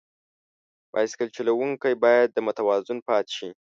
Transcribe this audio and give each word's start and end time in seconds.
بایسکل 0.91 1.27
چلوونکی 1.35 1.93
باید 2.03 2.31
متوازن 2.47 2.97
پاتې 3.07 3.31
شي. 3.37 3.49